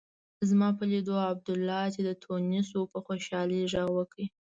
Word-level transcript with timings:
زما 0.49 0.69
په 0.77 0.83
لیدو 0.91 1.15
عبدالله 1.31 1.83
چې 1.93 2.01
د 2.03 2.09
تونس 2.23 2.67
و 2.73 2.89
په 2.93 2.99
خوشالۍ 3.05 3.61
غږ 3.71 3.87
وکړ. 3.97 4.19